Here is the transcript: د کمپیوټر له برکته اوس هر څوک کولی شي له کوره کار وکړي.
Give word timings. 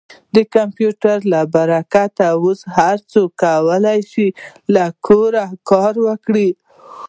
د 0.35 0.37
کمپیوټر 0.55 1.17
له 1.33 1.41
برکته 1.55 2.25
اوس 2.41 2.59
هر 2.77 2.97
څوک 3.11 3.29
کولی 3.43 3.99
شي 4.11 4.27
له 4.75 4.85
کوره 5.07 5.45
کار 5.69 5.93
وکړي. 6.07 6.49